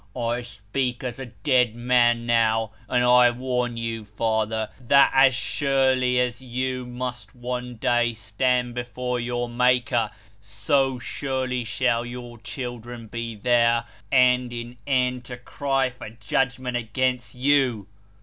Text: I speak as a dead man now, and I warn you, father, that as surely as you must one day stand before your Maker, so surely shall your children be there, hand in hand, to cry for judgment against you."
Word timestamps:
I 0.17 0.41
speak 0.41 1.03
as 1.03 1.19
a 1.19 1.27
dead 1.27 1.75
man 1.75 2.25
now, 2.25 2.71
and 2.89 3.03
I 3.03 3.29
warn 3.29 3.77
you, 3.77 4.03
father, 4.03 4.71
that 4.79 5.11
as 5.13 5.35
surely 5.35 6.19
as 6.19 6.41
you 6.41 6.87
must 6.87 7.35
one 7.35 7.75
day 7.75 8.15
stand 8.15 8.73
before 8.73 9.19
your 9.19 9.47
Maker, 9.47 10.09
so 10.41 10.97
surely 10.97 11.63
shall 11.63 12.03
your 12.03 12.39
children 12.39 13.09
be 13.09 13.35
there, 13.35 13.85
hand 14.11 14.51
in 14.53 14.77
hand, 14.87 15.23
to 15.25 15.37
cry 15.37 15.91
for 15.91 16.09
judgment 16.09 16.77
against 16.77 17.35
you." 17.35 17.85